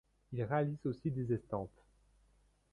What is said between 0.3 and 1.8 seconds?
Il réalise aussi des estampes.